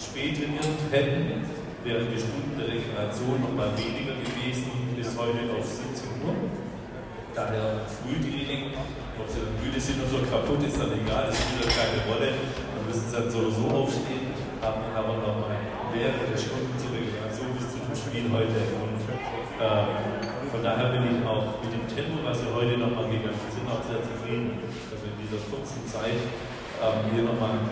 spät 0.00 0.40
trainiert 0.40 0.80
hätten, 0.88 1.44
wären 1.84 2.08
die 2.08 2.16
Stunden 2.16 2.56
der 2.56 2.72
Regeneration 2.72 3.36
nochmal 3.42 3.76
weniger 3.76 4.16
gewesen, 4.16 4.96
bis 4.96 5.12
heute 5.12 5.44
auf 5.52 5.66
17 5.66 6.24
Uhr. 6.24 6.32
Daher 7.36 7.84
Frühtraining, 8.00 8.72
ob 9.20 9.28
sie 9.28 9.44
müde 9.60 9.80
sind 9.80 10.00
und 10.00 10.08
so 10.08 10.24
kaputt 10.24 10.64
ist, 10.64 10.80
dann 10.80 10.92
egal, 10.96 11.28
das 11.28 11.36
spielt 11.36 11.68
keine 11.68 12.00
Rolle. 12.08 12.32
Müssen 12.92 13.08
dann 13.08 13.24
so 13.30 13.38
oder 13.40 13.48
so 13.56 13.64
aufstehen 13.72 14.36
haben 14.60 14.84
aber 14.92 15.16
noch 15.24 15.48
mal 15.48 15.56
mehrere 15.96 16.36
Stunden 16.36 16.76
zur 16.76 16.92
Regeneration 16.92 17.56
bis 17.56 17.72
zu 17.72 17.80
dem 17.80 17.96
Spiel 17.96 18.28
heute. 18.28 18.68
Und 18.84 19.00
ähm, 19.00 19.88
von 20.52 20.60
daher 20.60 20.92
bin 20.92 21.08
ich 21.08 21.24
auch 21.24 21.56
mit 21.64 21.72
dem 21.72 21.88
Tempo, 21.88 22.20
was 22.20 22.44
wir 22.44 22.52
heute 22.52 22.76
noch 22.76 22.92
mal 22.92 23.08
gegangen 23.08 23.48
sind, 23.48 23.64
auch 23.64 23.80
sehr 23.80 24.04
zufrieden, 24.04 24.60
dass 24.92 25.00
wir 25.00 25.08
in 25.08 25.24
dieser 25.24 25.40
kurzen 25.48 25.80
Zeit 25.88 26.20
ähm, 26.84 27.16
hier 27.16 27.24
nochmal 27.24 27.64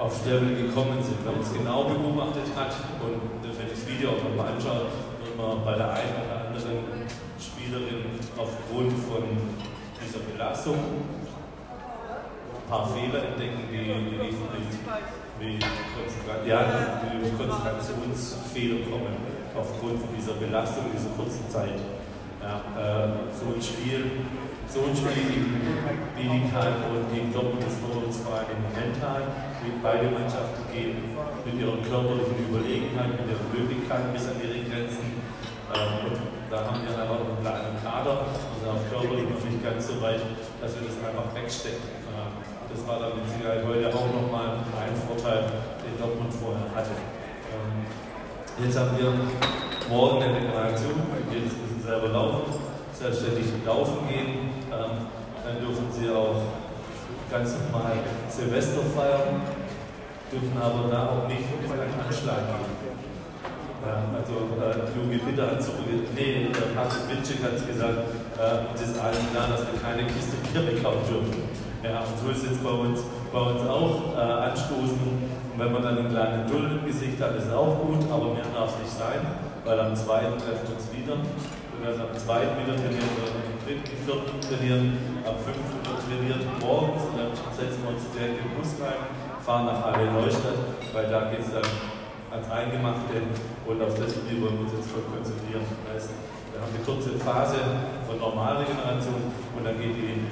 aufs 0.00 0.24
Level 0.24 0.48
gekommen 0.56 0.96
sind. 1.04 1.20
Wer 1.20 1.36
uns 1.36 1.52
genau 1.52 1.84
beobachtet 1.84 2.48
hat 2.56 2.72
und 3.04 3.20
wenn 3.44 3.68
ich 3.68 3.76
das 3.76 3.84
Video 3.84 4.16
auch 4.16 4.22
nochmal 4.24 4.56
anschaue, 4.56 4.88
wird 5.20 5.36
man 5.36 5.60
bei 5.60 5.76
der 5.76 5.92
einen 5.92 6.16
oder 6.24 6.48
anderen 6.48 7.04
Spielerin 7.36 8.16
aufgrund 8.40 8.96
von 9.04 9.28
dieser 10.00 10.24
Belastung 10.24 10.80
paar 12.70 12.86
Fehler 12.86 13.34
entdecken, 13.34 13.66
die, 13.66 13.82
die 13.82 14.14
nicht 14.14 14.38
wie 15.40 15.58
Konzentrationsfehler 17.34 18.86
kommen 18.86 19.16
aufgrund 19.58 19.98
dieser 20.16 20.34
Belastung 20.38 20.84
dieser 20.94 21.10
kurzen 21.18 21.50
Zeit. 21.50 21.80
Ja, 22.40 22.62
äh, 22.78 23.08
so 23.34 23.52
ein 23.52 23.60
Spiel, 23.60 24.24
so 24.70 24.86
ein 24.86 24.96
Spiel 24.96 25.28
gegen 25.28 25.60
Bietigheim 26.16 26.88
und 26.88 27.12
gegen 27.12 27.34
Dortmund 27.34 27.66
ist 27.66 27.82
für 27.84 27.92
uns 28.00 28.16
vor 28.24 28.38
allem 28.38 28.64
mental, 28.72 29.28
wie 29.60 29.76
beide 29.82 30.08
Mannschaften 30.08 30.64
gehen 30.72 31.18
mit 31.44 31.60
ihrer 31.60 31.76
körperlichen 31.84 32.38
Überlegenheit, 32.48 33.12
mit 33.12 33.28
ihren 33.28 33.44
Möglichkeiten 33.52 34.08
bis 34.14 34.24
an 34.30 34.40
ihre 34.40 34.56
Grenzen. 34.64 35.20
Ähm, 35.74 36.08
und 36.08 36.16
da 36.48 36.64
haben 36.64 36.80
wir 36.80 36.96
aber 36.96 37.28
einen 37.28 37.44
kleinen 37.44 37.76
Kader, 37.84 38.24
also 38.32 38.64
auch 38.72 38.82
körperlich 38.88 39.28
noch 39.28 39.42
nicht 39.44 39.60
ganz 39.60 39.84
so 39.84 40.00
weit, 40.00 40.24
dass 40.64 40.72
wir 40.80 40.88
das 40.88 40.96
einfach 40.96 41.28
wegstecken. 41.36 41.99
Das 42.70 42.86
war 42.86 43.00
dann 43.00 43.18
mit 43.18 43.26
Sicherheit 43.26 43.66
heute 43.66 43.88
auch 43.90 44.06
nochmal 44.14 44.62
ein 44.62 44.94
Vorteil, 44.94 45.42
den 45.82 45.98
Dortmund 45.98 46.32
vorher 46.32 46.70
hatte. 46.70 46.94
Ähm, 47.50 47.82
jetzt 48.62 48.78
haben 48.78 48.94
wir 48.96 49.10
morgen 49.90 50.22
eine 50.22 50.36
Regeneration, 50.36 50.94
jetzt 51.34 51.58
müssen 51.58 51.82
selber 51.82 52.08
laufen, 52.08 52.54
selbstständig 52.94 53.46
laufen 53.66 54.06
gehen. 54.06 54.54
Ähm, 54.70 55.10
dann 55.42 55.58
dürfen 55.58 55.90
sie 55.90 56.10
auch 56.10 56.46
ganz 57.30 57.56
normal 57.58 57.98
Silvester 58.28 58.82
feiern, 58.94 59.42
dürfen 60.30 60.54
aber 60.54 60.86
da 60.90 61.10
auch 61.10 61.26
nicht 61.26 61.50
mit 61.50 61.66
einem 61.66 61.98
Anschlag 61.98 62.46
gehen. 62.54 62.78
Ja, 63.80 64.04
also 64.14 64.46
äh, 64.60 64.92
junge 64.94 65.18
Bitte 65.18 65.42
anzurufen. 65.42 66.06
Nee, 66.14 66.52
äh, 66.52 66.74
Patrick 66.76 67.08
Witschik 67.08 67.42
hat 67.42 67.56
gesagt, 67.66 67.98
äh, 68.38 68.74
es 68.74 68.82
ist 68.82 69.00
allen 69.00 69.26
klar, 69.32 69.48
dass 69.48 69.64
wir 69.66 69.80
keine 69.80 70.04
Kiste 70.06 70.36
Bier 70.52 70.68
weghauen 70.68 71.00
dürfen. 71.08 71.49
Ja, 71.80 72.04
und 72.04 72.12
so 72.20 72.28
ist 72.28 72.44
es 72.44 72.58
bei 72.60 72.68
uns, 72.68 73.00
bei 73.32 73.40
uns 73.40 73.64
auch 73.64 74.12
äh, 74.12 74.52
anstoßen. 74.52 75.00
Und 75.00 75.56
wenn 75.56 75.72
man 75.72 75.82
dann 75.82 75.96
einen 75.96 76.12
kleinen 76.12 76.44
Dull 76.44 76.76
im 76.76 76.84
Gesicht 76.84 77.16
hat, 77.16 77.32
ist 77.36 77.48
es 77.48 77.52
auch 77.56 77.80
gut, 77.80 78.04
aber 78.12 78.36
mehr 78.36 78.44
darf 78.52 78.76
es 78.76 78.84
nicht 78.84 78.92
sein, 79.00 79.24
weil 79.64 79.80
am 79.80 79.96
zweiten 79.96 80.36
treffen 80.36 80.60
wir 80.68 80.76
uns 80.76 80.92
wieder. 80.92 81.16
Wir 81.16 81.80
werden 81.88 82.04
am 82.04 82.12
zweiten 82.12 82.52
wieder 82.60 82.76
trainieren, 82.76 83.08
wir 83.16 83.24
werden 83.24 83.40
am 83.48 83.56
dritten, 83.64 83.96
vierten 84.04 84.36
trainieren, 84.44 84.84
am 85.24 85.36
fünften 85.40 85.80
wird 85.80 86.00
trainiert 86.04 86.44
morgens 86.60 87.00
und 87.08 87.16
dann 87.16 87.32
setzen 87.56 87.80
wir 87.80 87.96
uns 87.96 88.04
direkt 88.12 88.44
den 88.44 88.52
Bus 88.52 88.76
rein, 88.76 89.00
fahren 89.40 89.64
nach 89.64 89.80
Halle 89.80 90.12
Neustadt, 90.12 90.60
weil 90.92 91.08
da 91.08 91.32
geht 91.32 91.40
es 91.40 91.56
dann 91.56 91.64
ans 91.64 92.48
Eingemachte 92.52 93.24
und 93.64 93.80
auf 93.80 93.96
das 93.96 94.20
Spiel 94.20 94.36
wollen 94.44 94.60
wir 94.60 94.68
uns 94.68 94.76
jetzt 94.76 94.92
schon 94.92 95.08
konzentrieren. 95.08 95.64
Das 95.64 96.04
heißt, 96.04 96.12
wir 96.52 96.60
haben 96.60 96.76
eine 96.76 96.84
kurze 96.84 97.16
Phase 97.16 97.88
von 98.04 98.20
Normalregeneration 98.20 99.32
und 99.56 99.62
dann 99.64 99.80
geht 99.80 99.96
die 99.96 100.28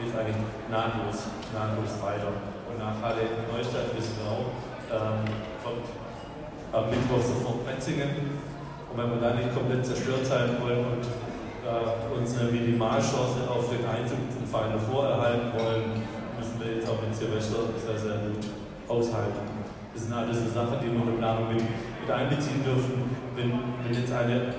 geht 0.00 0.16
eigentlich 0.16 0.40
nahtlos, 0.72 1.28
nahtlos 1.52 1.92
weiter. 2.00 2.32
Und 2.64 2.80
nach 2.80 2.96
Halle 3.04 3.44
Neustadt 3.52 3.92
wissen 3.92 4.16
wir 4.24 4.32
auch, 4.32 4.48
ähm, 4.88 5.28
kommt 5.60 5.86
am 6.72 6.88
Mittwoch 6.88 7.20
sofort 7.20 7.68
Metzingen. 7.68 8.40
Und 8.88 8.96
wenn 8.96 9.10
wir 9.12 9.20
da 9.20 9.36
nicht 9.36 9.52
komplett 9.52 9.84
zerstört 9.84 10.24
sein 10.24 10.56
wollen 10.58 10.80
und 10.80 11.04
äh, 11.04 12.16
uns 12.16 12.38
eine 12.38 12.50
Minimalchance 12.50 13.44
auf 13.44 13.68
den 13.68 13.84
Einzug 13.84 14.18
zum 14.32 14.48
Final 14.48 14.80
vorerhalten 14.80 15.52
wollen, 15.54 16.02
müssen 16.34 16.56
wir 16.58 16.80
jetzt 16.80 16.88
auch 16.88 16.98
mit 17.04 17.14
Silvester 17.14 17.68
sehr, 17.76 17.98
sehr 18.00 18.18
gut 18.24 18.42
aushalten. 18.88 19.60
Das 19.92 20.02
sind 20.04 20.14
alles 20.14 20.38
so 20.40 20.48
Sachen, 20.48 20.80
die 20.80 20.88
wir 20.88 21.02
in 21.02 21.06
der 21.06 21.18
Planung 21.20 21.52
mit, 21.52 21.62
mit 21.62 22.10
einbeziehen 22.10 22.64
dürfen. 22.64 23.10
Wenn, 23.36 23.52
wenn 23.84 23.94
jetzt 23.94 24.12
eine 24.12 24.54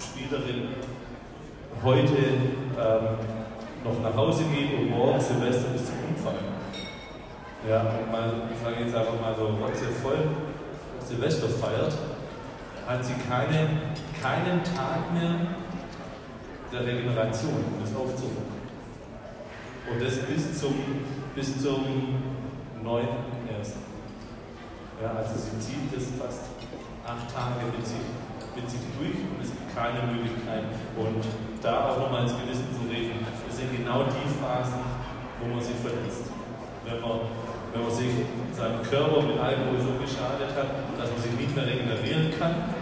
Spielerin 0.00 0.74
heute 1.82 2.16
ähm, 2.76 3.39
noch 3.84 4.00
nach 4.02 4.16
Hause 4.16 4.44
geht 4.44 4.78
und 4.78 4.90
morgen 4.90 5.20
Silvester 5.20 5.70
bis 5.70 5.86
zum 5.86 5.94
Umfallen. 6.08 6.50
Ja, 7.68 7.82
mal, 8.10 8.32
ich 8.52 8.62
sage 8.62 8.84
jetzt 8.84 8.94
einfach 8.94 9.20
mal 9.20 9.34
so, 9.34 9.56
sie 9.74 10.02
voll 10.02 10.28
Silvester 11.06 11.48
feiert, 11.48 11.94
hat 12.86 13.04
sie 13.04 13.14
keine, 13.28 13.68
keinen 14.22 14.64
Tag 14.64 15.12
mehr 15.12 15.34
der 16.72 16.86
Regeneration, 16.86 17.64
um 17.66 17.80
das 17.80 17.94
aufzuholen. 17.94 18.60
Und 19.90 20.02
das 20.02 20.18
bis 20.18 20.60
zum, 20.60 20.74
bis 21.34 21.62
zum 21.62 21.84
9. 22.82 23.08
ersten. 23.58 23.80
Ja, 25.02 25.12
also 25.16 25.34
sie 25.34 25.58
zieht 25.58 25.94
das 25.94 26.04
fast 26.18 26.44
acht 27.06 27.34
Tage 27.34 27.66
mit 27.76 27.86
sich, 27.86 28.04
mit 28.54 28.70
sich 28.70 28.80
durch 28.98 29.16
und 29.16 29.42
es 29.42 29.50
gibt 29.50 29.74
keine 29.74 30.12
Möglichkeit. 30.12 30.64
Und 30.96 31.24
da 31.62 31.92
auch 31.92 31.98
nochmal 31.98 32.24
ins 32.24 32.32
Gewissen 32.32 32.68
zu 32.72 32.88
reden, 32.88 33.20
sind 33.50 33.76
genau 33.76 34.08
die 34.08 34.28
Phasen, 34.40 34.80
wo 35.40 35.44
man 35.52 35.60
sich 35.60 35.76
verletzt. 35.76 36.32
Wenn 36.84 37.00
man, 37.00 37.28
wenn 37.72 37.82
man 37.84 37.92
sich 37.92 38.24
seinem 38.56 38.80
Körper 38.80 39.20
mit 39.22 39.36
Alkohol 39.36 39.76
so 39.76 39.92
geschadet 40.00 40.56
hat, 40.56 40.68
dass 40.96 41.08
man 41.12 41.20
sich 41.20 41.36
nicht 41.36 41.52
mehr 41.52 41.68
regenerieren 41.68 42.32
kann, 42.40 42.72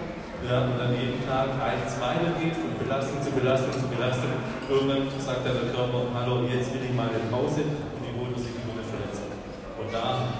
ja, 0.46 0.70
und 0.70 0.78
dann 0.78 0.94
jeden 0.94 1.18
Tag 1.26 1.50
eins 1.58 1.98
weitergeht, 1.98 2.54
von 2.54 2.70
Belastung 2.78 3.18
zu 3.18 3.34
Belastung 3.34 3.74
zu 3.74 3.90
Belastung. 3.90 4.30
Irgendwann 4.70 5.10
sagt 5.18 5.42
dann 5.42 5.58
der 5.58 5.74
Körper, 5.74 6.14
hallo, 6.14 6.46
jetzt 6.46 6.70
will 6.70 6.86
ich 6.86 6.94
mal 6.94 7.10
eine 7.10 7.26
Pause 7.26 7.66
und 7.66 8.00
die 8.06 8.14
holt 8.14 8.38
sich 8.38 8.54
über 8.54 8.78
eine 8.78 8.86
Verletzung. 8.86 9.34
Und 9.82 9.90
da 9.90 10.38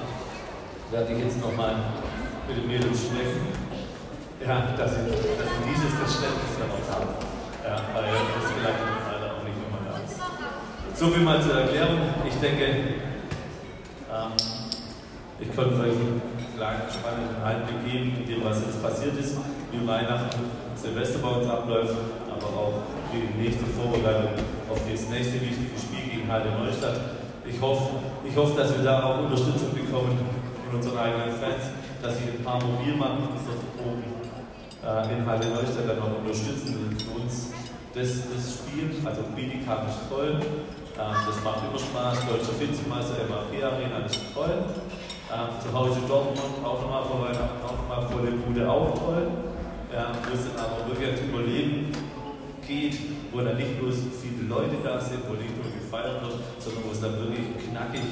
werde 0.95 1.11
ich 1.13 1.19
jetzt 1.19 1.43
nochmal 1.43 1.75
mit 2.47 2.63
den 2.63 2.67
Mädels 2.71 3.11
sprechen, 3.11 3.43
ja, 4.39 4.71
dass 4.79 4.95
sie, 4.95 5.03
dieses 5.67 5.93
Verständnis 5.99 6.55
dann 6.63 6.71
auch 6.71 6.87
haben. 6.95 7.38
Ja, 7.69 7.77
weil 7.93 8.09
das 8.09 8.49
vielleicht 8.57 8.81
so 10.95 11.09
viel 11.09 11.23
mal 11.23 11.43
zur 11.43 11.53
Erklärung. 11.61 12.01
Ich 12.27 12.35
denke, 12.41 12.65
ähm, 12.65 14.33
ich 15.39 15.55
konnte 15.55 15.75
euch 15.75 15.93
einen 15.93 16.23
kleinen 16.57 16.89
spannenden 16.89 17.37
Einblick 17.45 17.85
geben, 17.85 18.17
in 18.17 18.27
dem, 18.27 18.43
was 18.43 18.65
jetzt 18.65 18.83
passiert 18.83 19.21
ist, 19.21 19.37
wie 19.71 19.87
Weihnachten, 19.87 20.49
Silvester 20.77 21.19
bei 21.19 21.29
uns 21.29 21.47
abläuft, 21.47 21.93
aber 22.33 22.49
auch 22.57 22.73
die 23.13 23.37
nächste 23.37 23.67
Vorbereitung 23.77 24.33
auf 24.71 24.81
das 24.91 25.11
nächste 25.11 25.35
wichtige 25.35 25.77
Spiel 25.77 26.09
gegen 26.09 26.33
Heide 26.33 26.49
Neustadt. 26.57 27.21
Ich 27.45 27.61
hoffe, 27.61 28.01
ich 28.25 28.35
hoffe, 28.35 28.57
dass 28.57 28.75
wir 28.79 28.83
da 28.83 29.05
auch 29.05 29.19
Unterstützung 29.25 29.75
bekommen 29.75 30.17
von 30.65 30.75
unseren 30.75 30.97
eigenen 30.97 31.37
Fans, 31.37 31.69
dass 32.01 32.17
sie 32.17 32.33
ein 32.33 32.43
paar 32.43 32.65
mobil 32.65 32.97
machen, 32.97 33.29
die 33.29 33.45
dort 33.45 33.93
oben 33.93 34.18
äh, 34.85 35.13
in 35.13 35.27
Heide 35.27 35.49
Neustadt 35.49 35.89
dann 35.89 36.03
auch 36.03 36.19
unterstützen. 36.19 36.97
Für 36.99 37.21
uns 37.21 37.51
das, 37.95 38.09
das 38.31 38.63
Spiel, 38.63 38.95
also 39.05 39.23
Bietigheim 39.35 39.89
ist 39.89 40.07
toll, 40.09 40.39
ähm, 40.39 41.17
das 41.27 41.39
macht 41.43 41.63
immer 41.67 41.79
Spaß. 41.79 42.27
Deutscher 42.27 42.55
Vizemeister, 42.59 43.27
MAP 43.29 43.55
Arena, 43.63 44.07
ist 44.07 44.21
toll. 44.35 44.65
Ähm, 45.31 45.61
zu 45.61 45.73
Hause 45.73 46.01
Dortmund, 46.09 46.65
auch 46.65 46.81
nochmal 46.81 47.05
vor 47.05 47.21
Weihnachten, 47.23 47.61
auch 47.65 47.77
nochmal 47.77 48.03
vor 48.09 48.23
der 48.23 48.33
Bude, 48.33 48.69
auch 48.69 48.95
toll. 48.99 49.29
Ja, 49.93 50.13
müssen 50.31 50.53
aber 50.57 50.87
wirklich 50.87 51.09
jetzt 51.09 51.23
überleben. 51.25 51.93
geht, 52.67 52.99
wo 53.33 53.41
dann 53.41 53.57
nicht 53.57 53.81
bloß 53.81 53.97
viele 54.21 54.49
Leute 54.49 54.77
da 54.85 55.01
sind, 55.01 55.21
wo 55.27 55.33
nicht 55.33 55.57
nur 55.57 55.73
gefeiert 55.73 56.21
wird, 56.23 56.37
sondern 56.59 56.85
wo 56.85 56.93
es 56.93 57.01
dann 57.01 57.17
wirklich 57.17 57.47
knackig, 57.71 58.05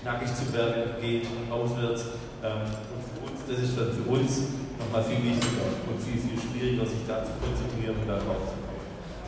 knackig 0.00 0.28
zu 0.34 0.52
werden 0.54 0.96
geht, 1.00 1.26
auswärts. 1.50 2.06
Ähm, 2.42 2.64
und 2.64 3.02
für 3.04 3.20
uns, 3.30 3.40
das 3.46 3.58
ist 3.60 3.78
dann 3.78 3.92
für 3.92 4.08
uns 4.08 4.48
nochmal 4.80 5.04
viel 5.04 5.20
wichtiger 5.20 5.68
und 5.84 5.96
viel, 6.00 6.16
viel 6.16 6.38
schwieriger, 6.40 6.84
sich 6.88 7.04
da 7.04 7.20
zu 7.20 7.36
konzentrieren 7.36 8.00
und 8.00 8.08
da 8.08 8.16
drauf 8.16 8.48
zu 8.48 8.56
kommen. 8.64 8.80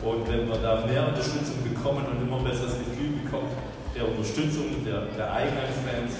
Und 0.03 0.27
wenn 0.27 0.43
wir 0.49 0.59
da 0.59 0.83
mehr 0.83 1.07
Unterstützung 1.07 1.63
bekommen 1.63 2.03
und 2.09 2.19
immer 2.19 2.43
besser 2.43 2.67
das 2.67 2.81
Gefühl 2.81 3.23
bekommt, 3.23 3.53
der 3.95 4.09
Unterstützung 4.09 4.83
der, 4.83 5.07
der 5.15 5.31
eigenen 5.31 5.71
Fans, 5.85 6.17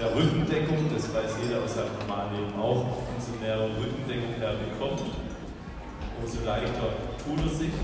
der 0.00 0.10
Rückendeckung, 0.10 0.90
das 0.90 1.06
weiß 1.12 1.38
jeder 1.44 1.62
aus 1.62 1.76
seinem 1.76 1.94
normalen 2.02 2.34
Leben 2.34 2.56
auch, 2.58 2.98
umso 3.14 3.36
mehr 3.38 3.62
Rückendeckung 3.62 4.34
er 4.40 4.58
bekommt, 4.58 5.06
umso 6.18 6.38
leichter 6.42 6.98
tut 7.20 7.40
es 7.46 7.62
sich. 7.62 7.74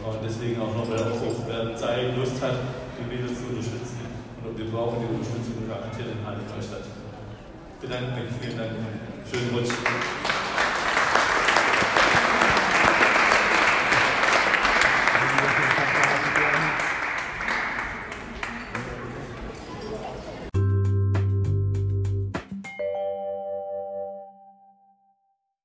Und 0.00 0.16
deswegen 0.24 0.56
auch 0.62 0.72
nochmal 0.72 0.96
der 0.96 1.12
Aufruf, 1.12 1.44
wer 1.44 1.76
Zeit, 1.76 2.16
Lust 2.16 2.40
hat, 2.40 2.56
die 2.96 3.04
Mädels 3.04 3.36
zu 3.36 3.52
unterstützen. 3.52 4.00
Und 4.40 4.56
wir 4.56 4.72
brauchen 4.72 5.04
die 5.04 5.12
Unterstützung 5.12 5.68
garantiert 5.68 6.08
in 6.08 6.24
Halle 6.24 6.40
Neustadt. 6.48 6.88
Ich 6.88 6.99
bedanke 7.80 8.20
mich, 8.20 8.30
vielen 8.40 8.58
Dank 8.58 8.70
schönen 9.30 9.50
Rutsch. 9.54 10.29